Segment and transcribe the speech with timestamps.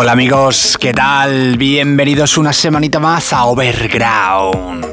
[0.00, 1.56] Hola amigos, ¿qué tal?
[1.56, 4.86] Bienvenidos una semanita más a Overground.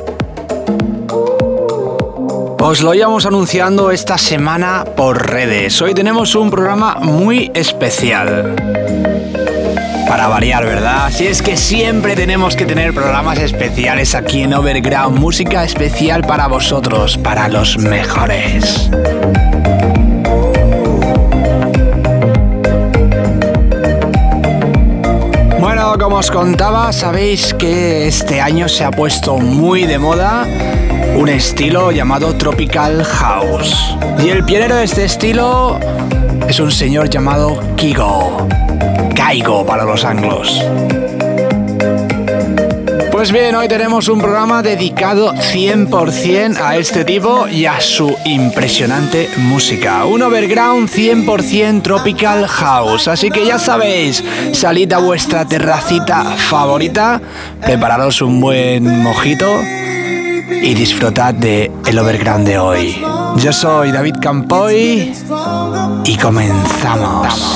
[2.59, 5.79] Os lo íbamos anunciando esta semana por redes.
[5.79, 8.55] Hoy tenemos un programa muy especial.
[10.07, 11.11] Para variar, ¿verdad?
[11.11, 16.47] Si es que siempre tenemos que tener programas especiales aquí en Overground, música especial para
[16.47, 18.89] vosotros, para los mejores.
[25.99, 30.45] Como os contaba, sabéis que este año se ha puesto muy de moda
[31.15, 33.95] un estilo llamado Tropical House.
[34.23, 35.79] Y el pionero de este estilo
[36.47, 38.47] es un señor llamado Kigo.
[39.15, 40.61] Caigo para los anglos.
[43.25, 49.27] Pues bien, hoy tenemos un programa dedicado 100% a este tipo y a su impresionante
[49.37, 50.05] música.
[50.05, 53.07] Un overground 100% tropical house.
[53.07, 57.19] Así que ya sabéis, salid a vuestra terracita favorita,
[57.61, 59.47] prepararos un buen mojito
[60.61, 63.03] y disfrutad de el overground de hoy.
[63.37, 65.15] Yo soy David Campoy
[66.05, 67.55] y comenzamos.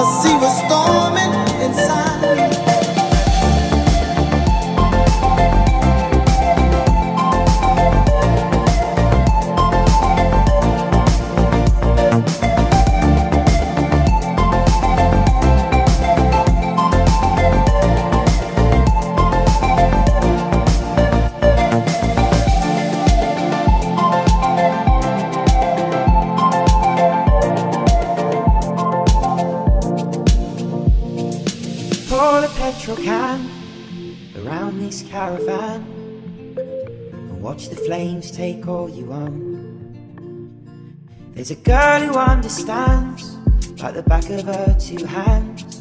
[0.00, 0.69] I'll see what's
[41.40, 43.34] There's a girl who understands,
[43.80, 45.80] like the back of her two hands.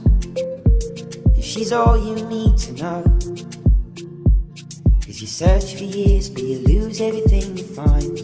[1.38, 3.04] If she's all you need to know.
[5.06, 8.18] You search for years, but you lose everything you find.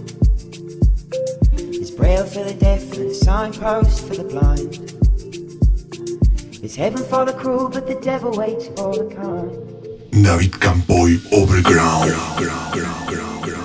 [1.74, 4.76] There's braille for the deaf and a signpost for the blind.
[6.62, 10.24] There's heaven for the cruel, but the devil waits for the kind.
[10.24, 12.12] David Campoy Overground.
[12.12, 13.65] track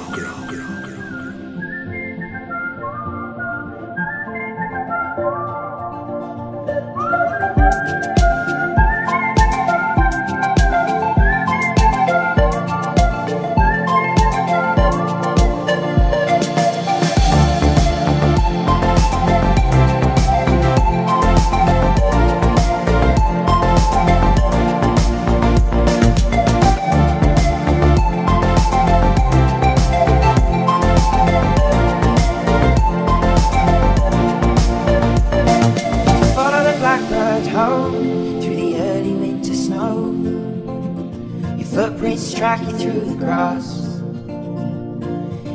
[43.21, 44.01] grass.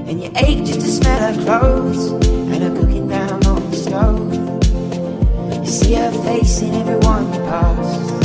[0.07, 4.33] And you ache just to smell her clothes and her cooking down on the stove.
[5.59, 8.24] You see her face in everyone you pass.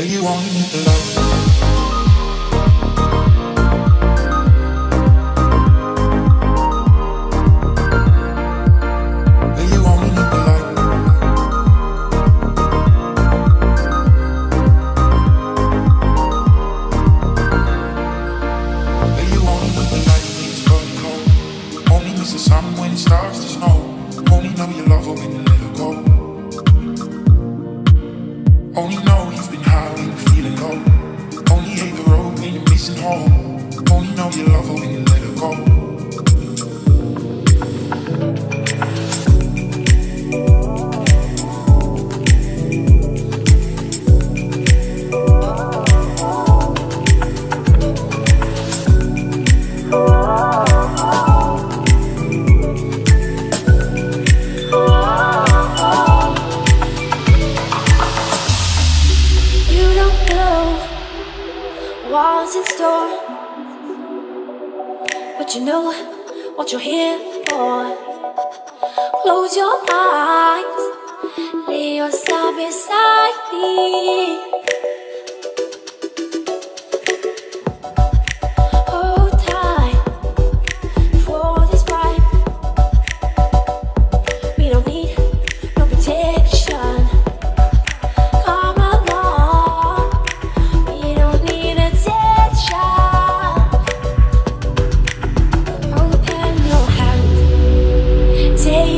[0.00, 1.29] Where you only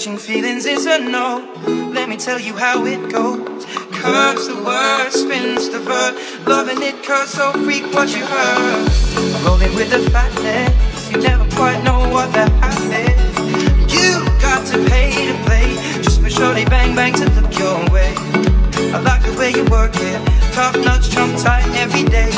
[0.00, 1.46] touching feelings is a no.
[1.92, 3.66] Let me tell you how it goes.
[3.92, 6.16] Curves the word, spins the verb.
[6.46, 8.88] Loving it, cause so freak what you heard.
[9.44, 10.72] Rolling with the fatness.
[11.10, 13.92] You never quite know what the half is.
[13.92, 15.68] You got to pay to play.
[16.00, 18.14] Just make sure they bang bang to look your way.
[18.96, 20.18] I like the way you work it.
[20.54, 22.32] Tough nuts, trump tight every day.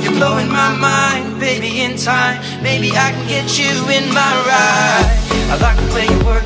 [0.00, 2.40] You're blowing my mind, baby, in time.
[2.62, 5.24] Maybe I can get you in my ride.
[5.50, 6.43] I like the way you work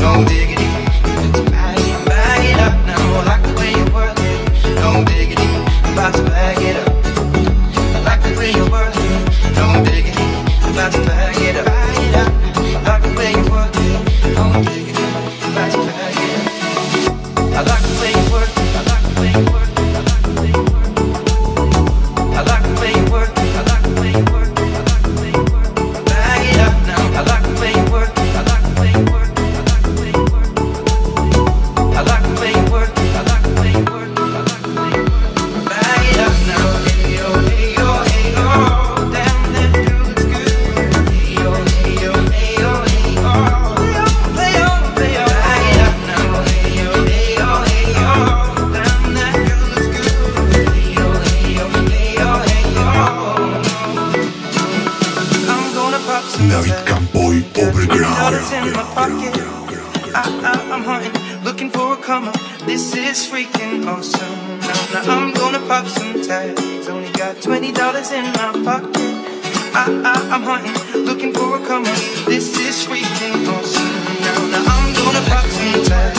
[0.00, 0.89] no diggity.
[68.12, 68.96] in my pocket.
[69.70, 70.74] I, I, I'm hunting,
[71.04, 71.84] looking for a come.
[72.26, 73.62] This is sweet, ain't gon'
[74.18, 74.50] now.
[74.50, 76.18] Now I'm gonna pop some tags,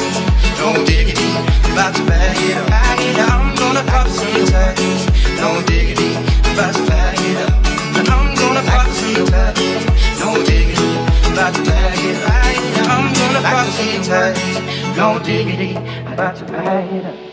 [0.60, 1.28] no diggity.
[1.68, 3.28] I'm about to bag it up, Now.
[3.28, 5.04] I'm gonna pop some tags,
[5.36, 6.16] no diggity.
[6.16, 7.60] I'm about to bag it up.
[8.08, 10.88] Now I'm gonna pop some tags, no diggity.
[11.28, 12.88] I'm about to bag it up, bag.
[12.88, 15.76] I'm gonna pop some tags, no diggity.
[15.76, 17.31] I'm about to bag it up.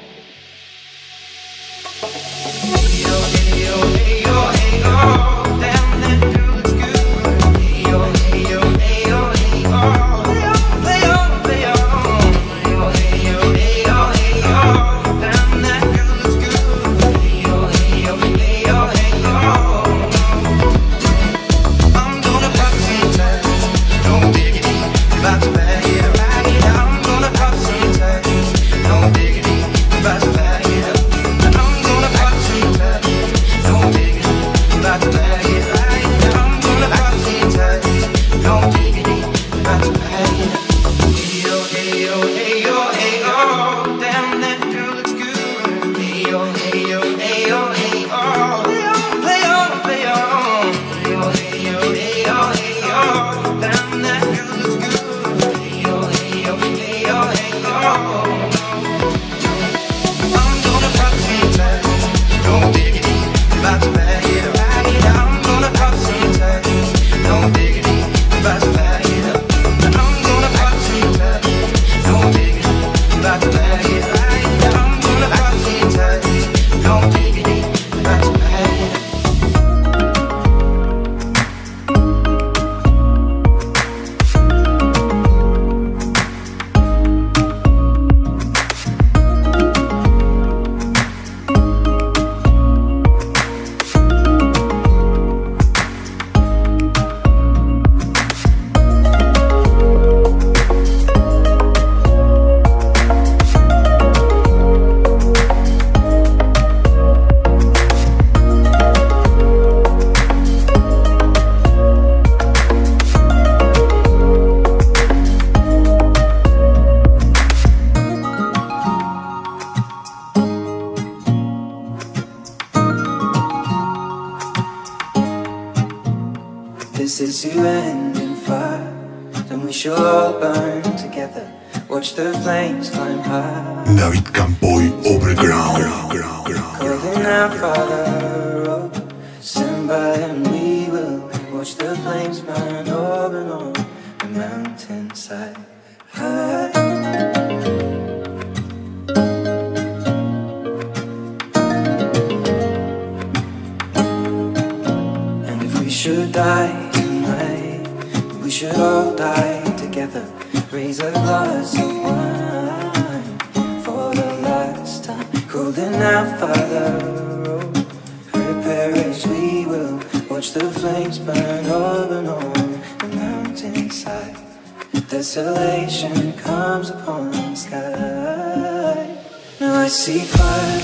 [175.19, 179.19] Desolation comes upon the sky.
[179.59, 180.81] Now I see fire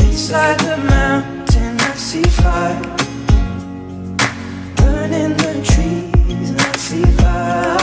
[0.00, 1.78] inside the mountain.
[1.78, 2.82] I see fire
[4.74, 7.81] burning the trees, I see fire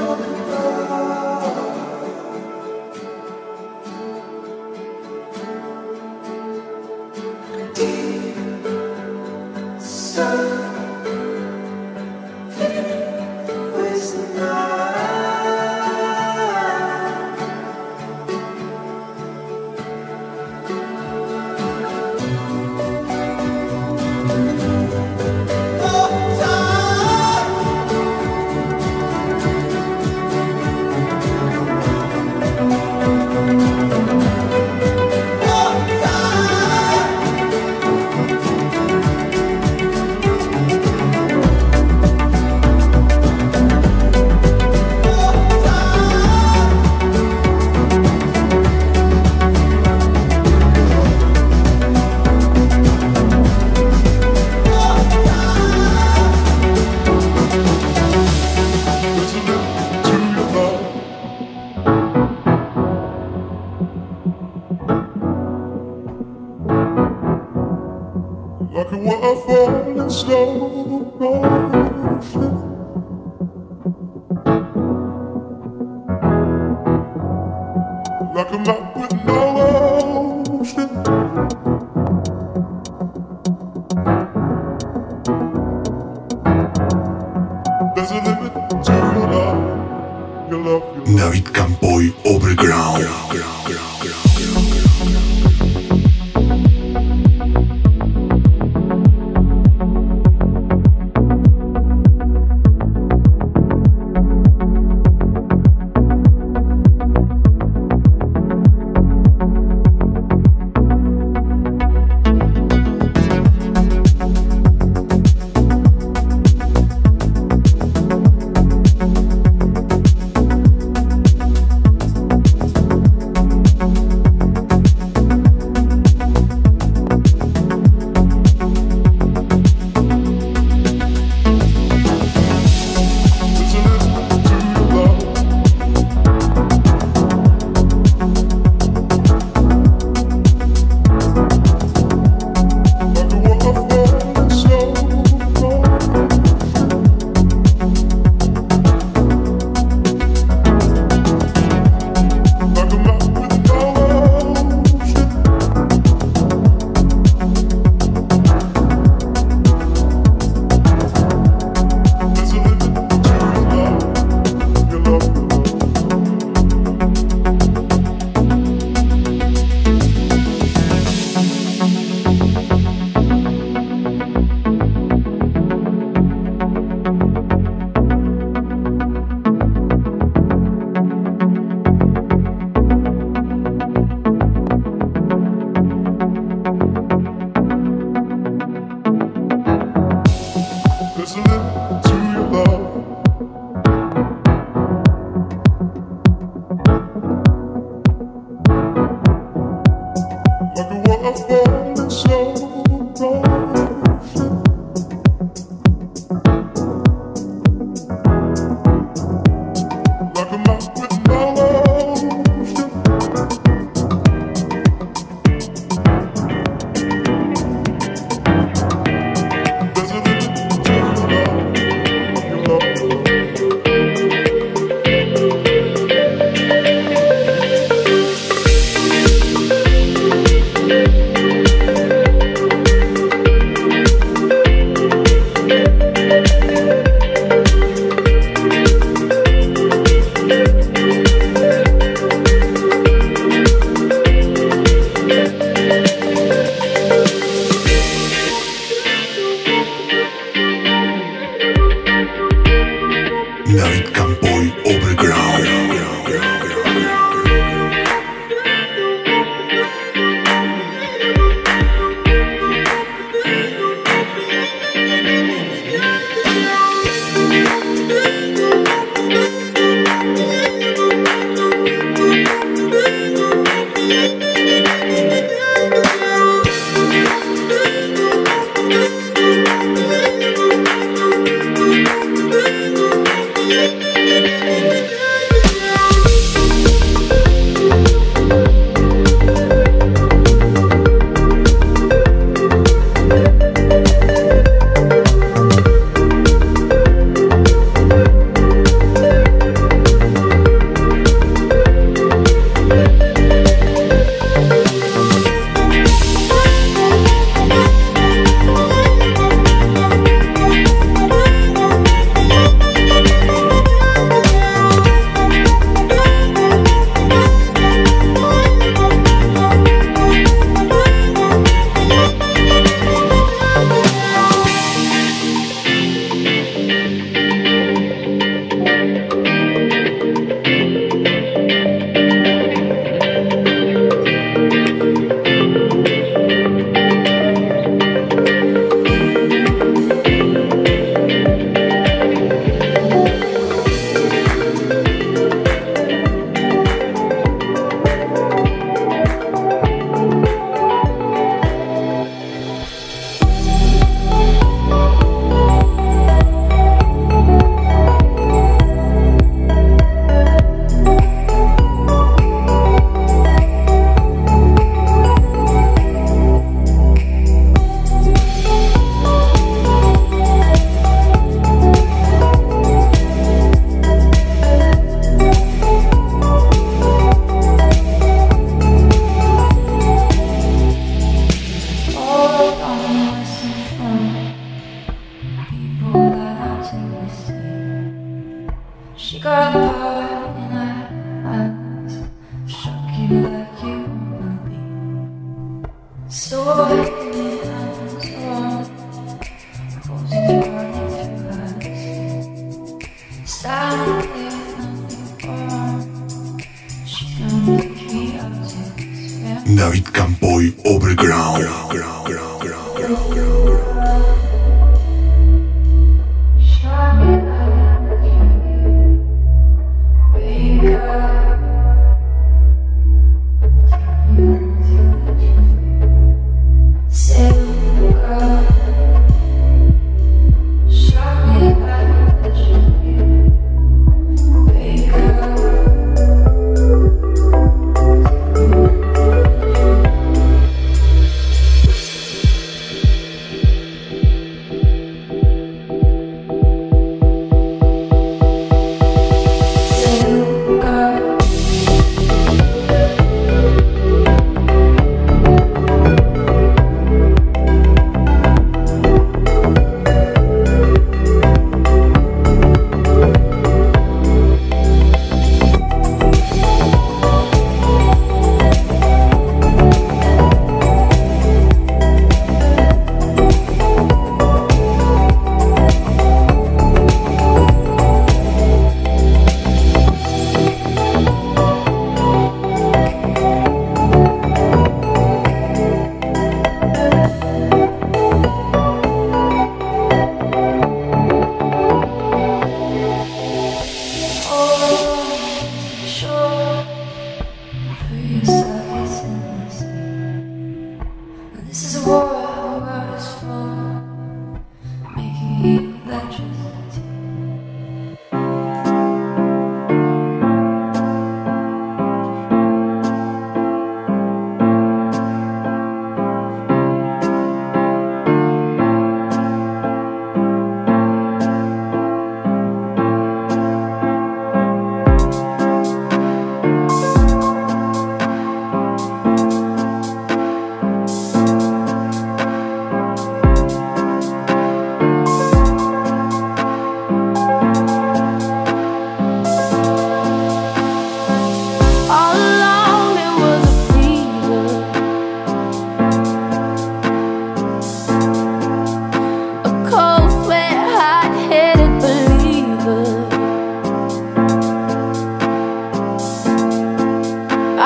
[0.00, 0.57] Oh.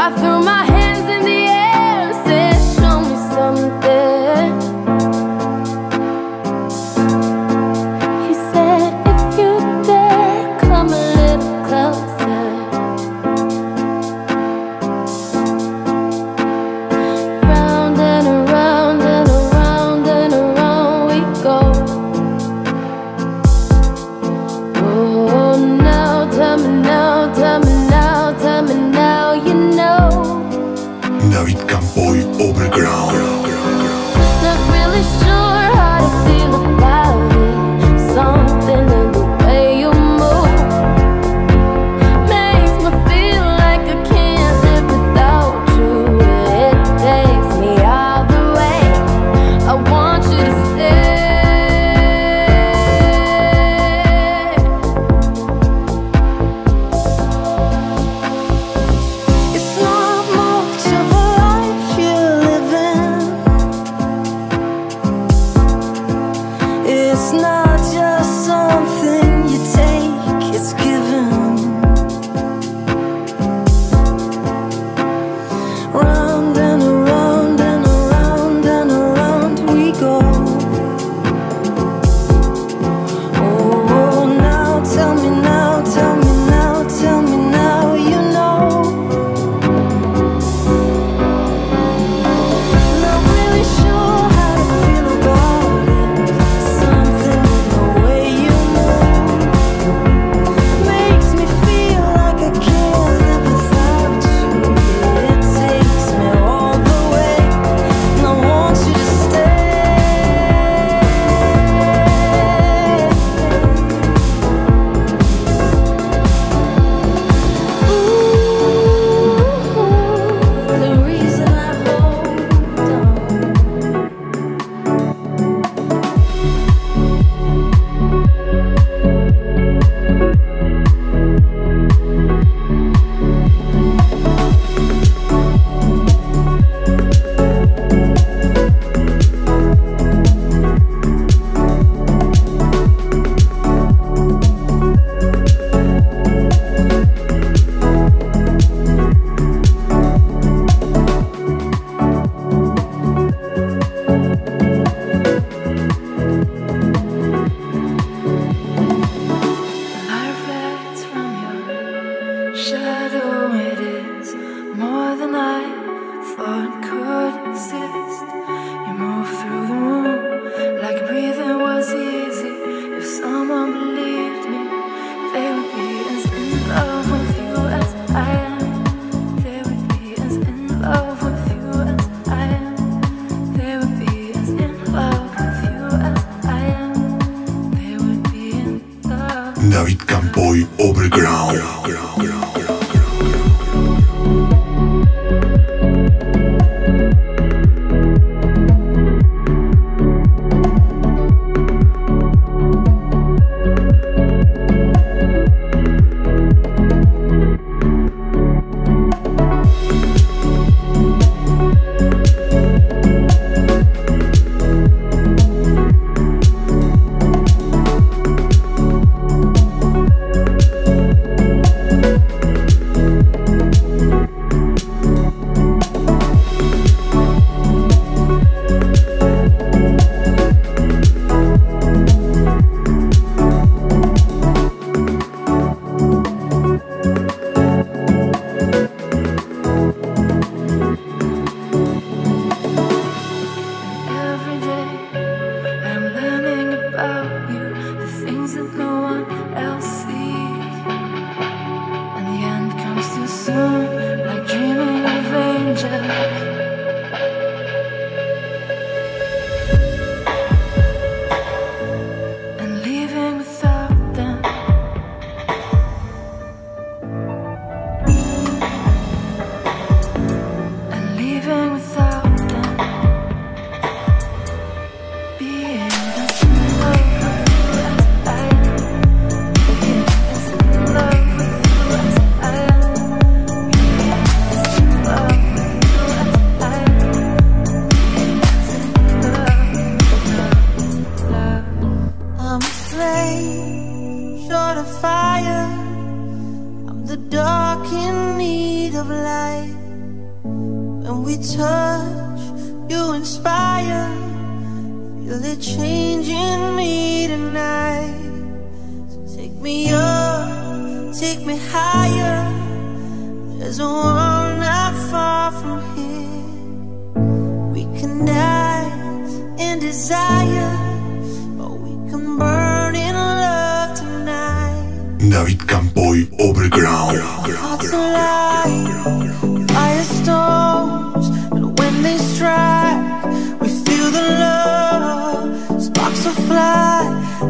[0.05, 0.72] I threw my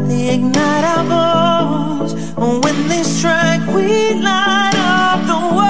[0.09, 2.14] they ignite our bones.
[2.36, 5.61] When they strike, we light up the world.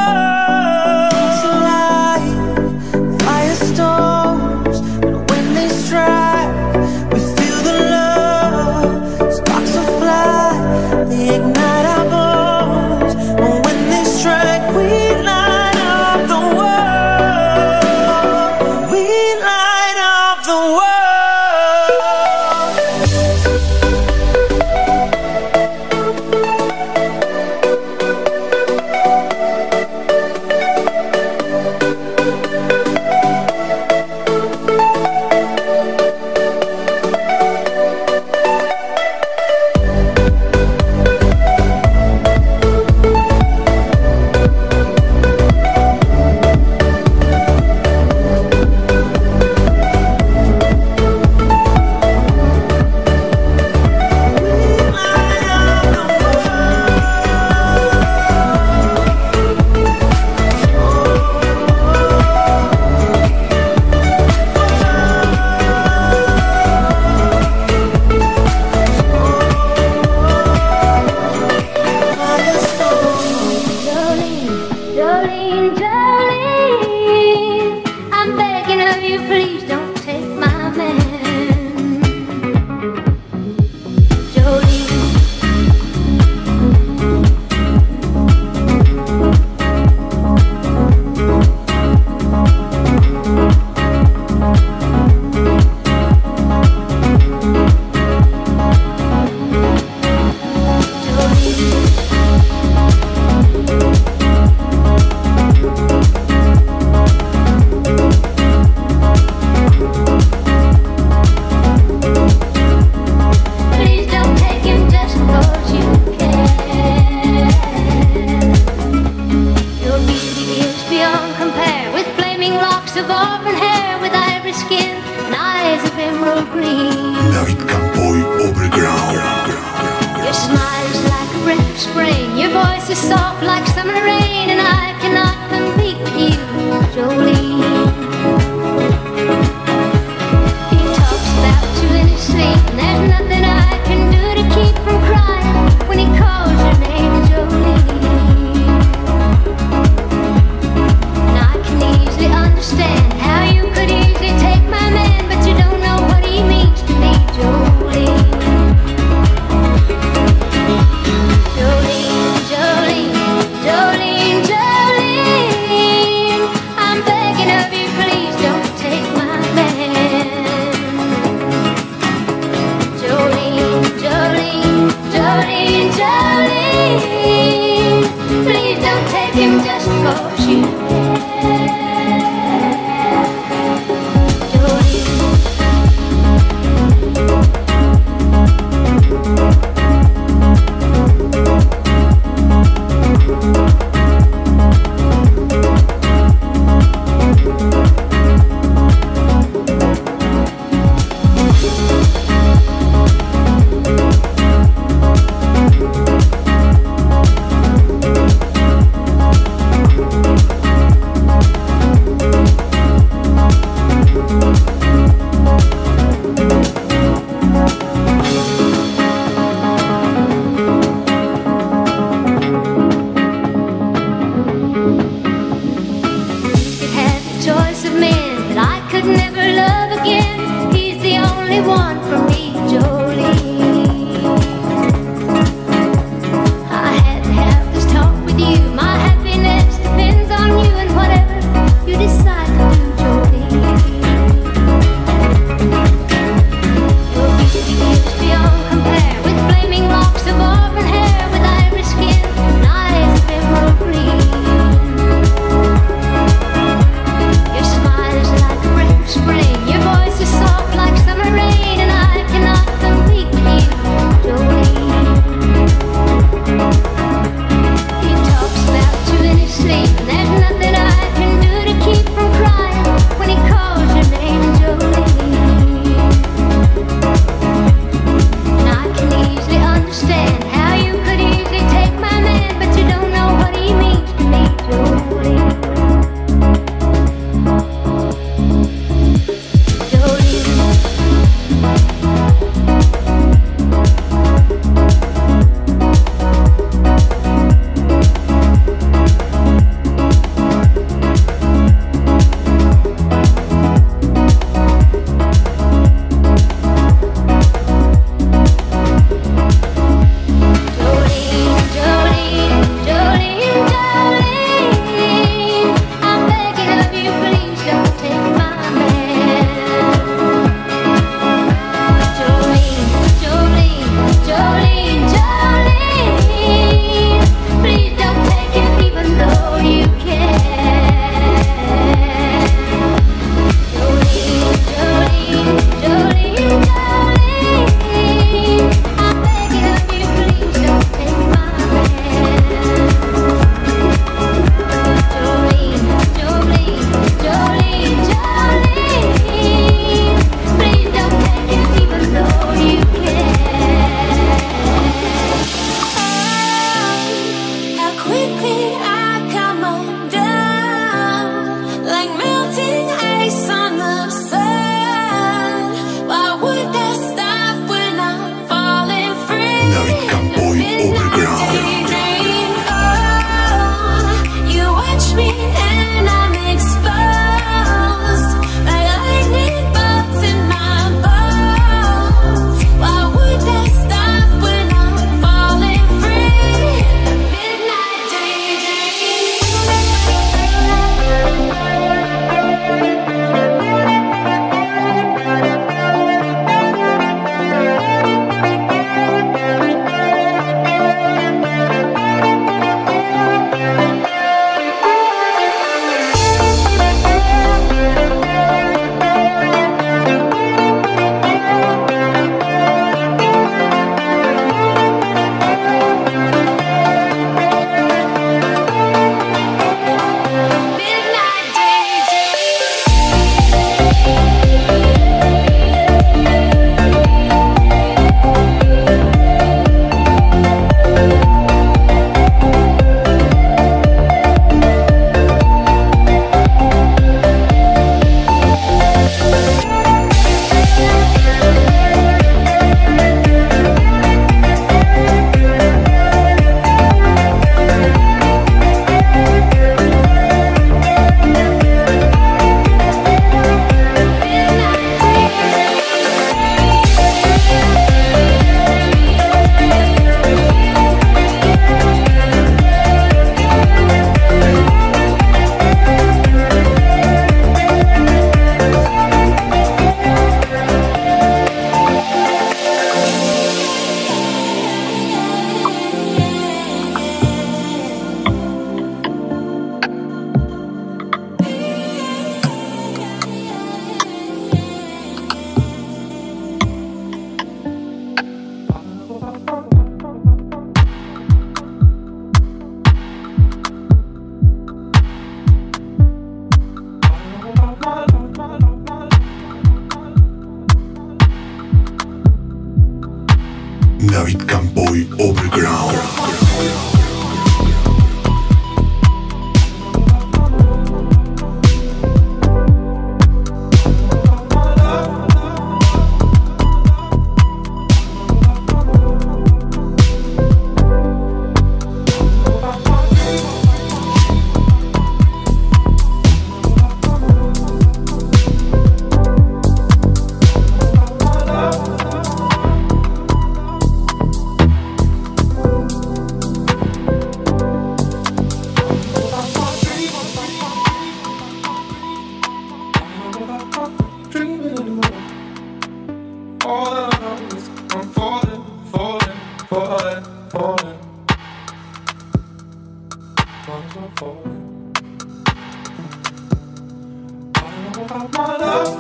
[558.09, 558.93] For,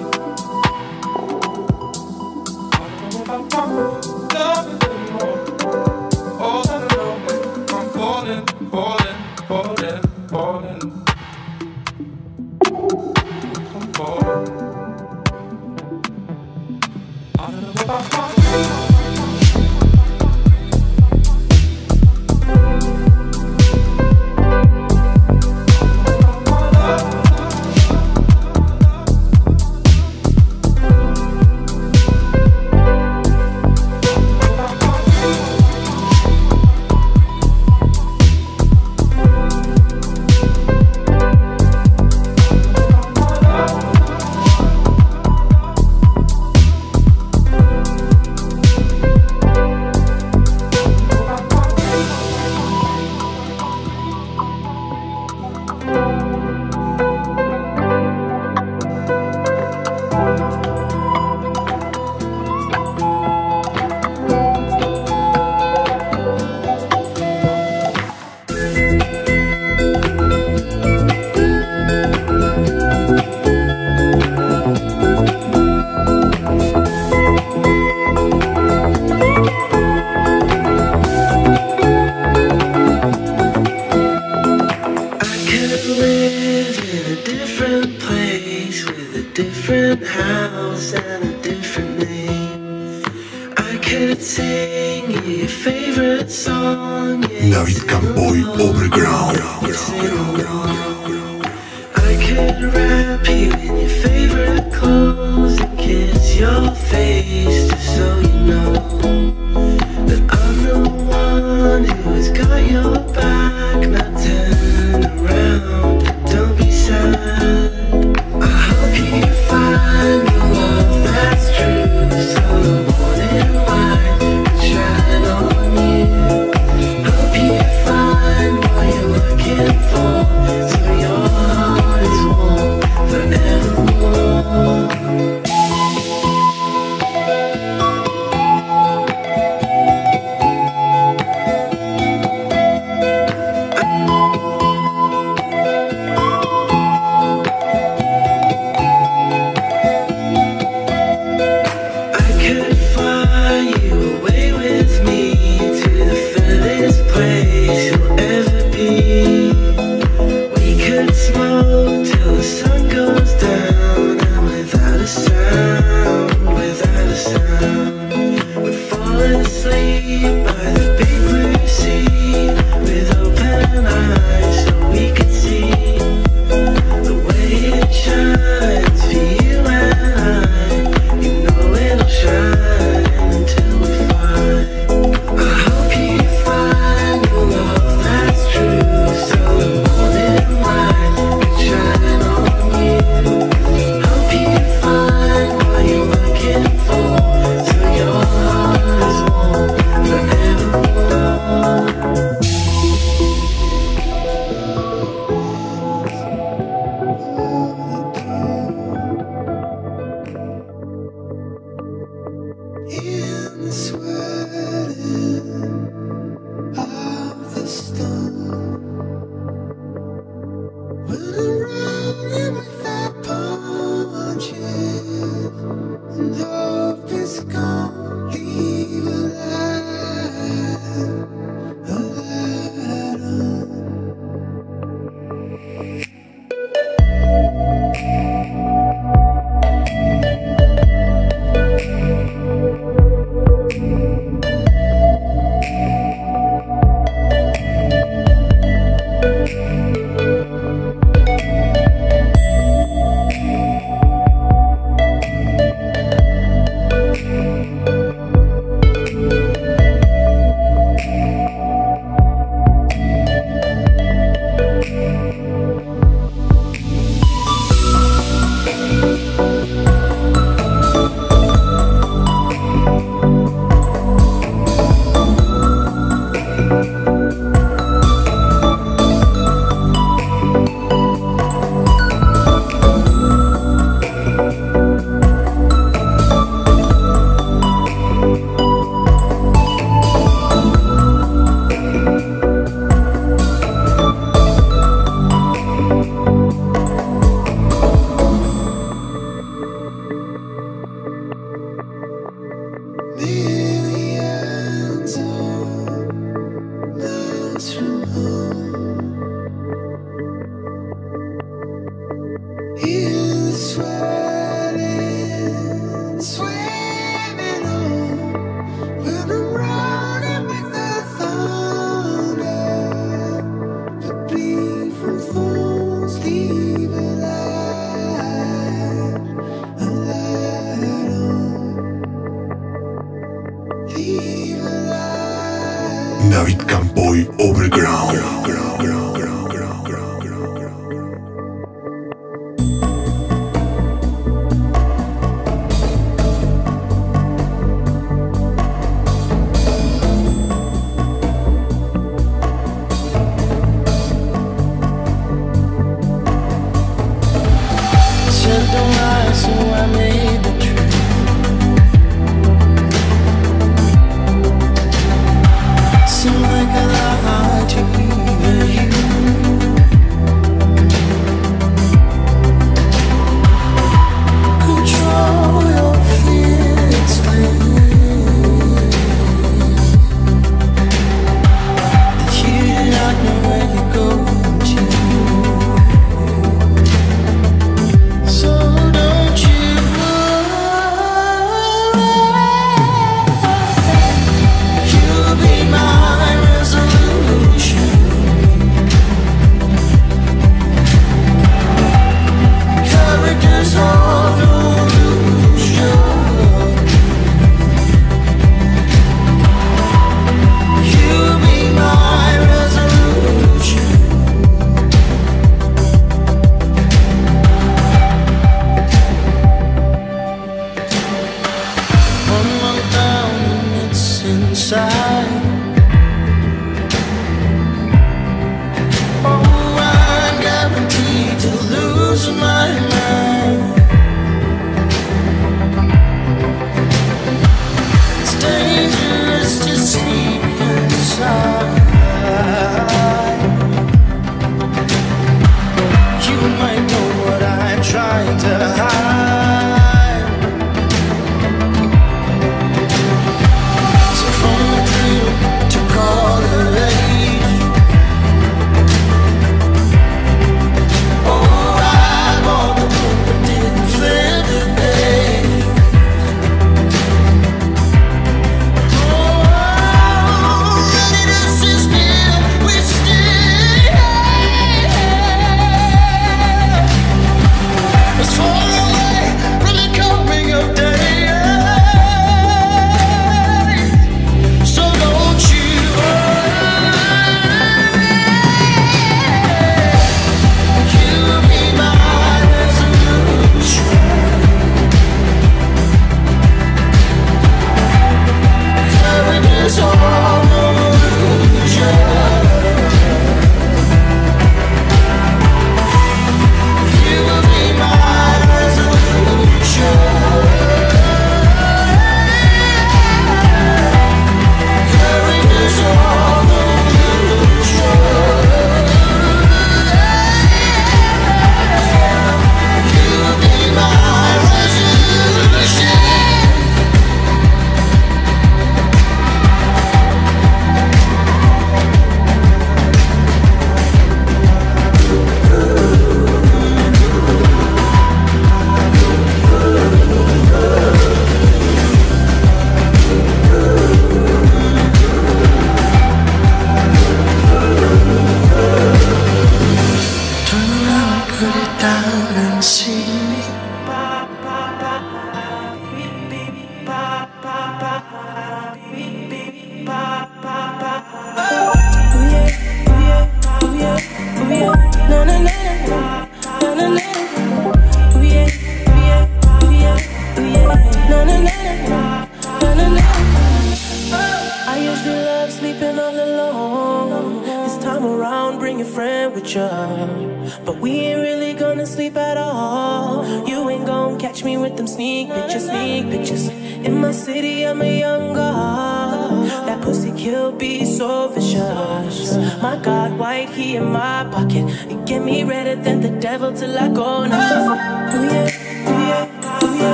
[593.53, 594.65] he in my pocket.
[594.91, 598.15] it get me redder than the devil till I go nuts.
[598.15, 598.52] Oh, yeah.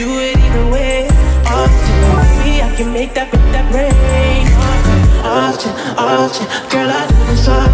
[0.00, 1.06] Do it either way.
[1.44, 4.46] Often, maybe I can make that, make that rain.
[5.22, 7.69] Often, often, often, girl I do this often.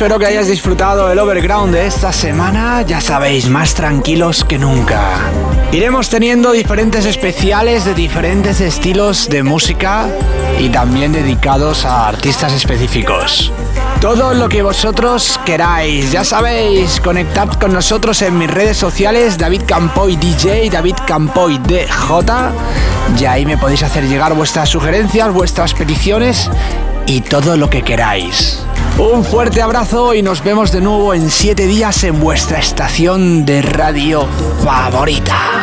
[0.00, 5.30] Espero que hayas disfrutado el overground de esta semana, ya sabéis, más tranquilos que nunca.
[5.72, 10.08] Iremos teniendo diferentes especiales de diferentes estilos de música
[10.58, 13.52] y también dedicados a artistas específicos.
[14.00, 19.64] Todo lo que vosotros queráis, ya sabéis, conectad con nosotros en mis redes sociales, David
[19.66, 21.86] Campoy DJ, David Campoy DJ,
[23.18, 26.48] y ahí me podéis hacer llegar vuestras sugerencias, vuestras peticiones
[27.04, 28.64] y todo lo que queráis.
[29.00, 33.62] Un fuerte abrazo y nos vemos de nuevo en 7 días en vuestra estación de
[33.62, 34.26] radio
[34.62, 35.59] favorita.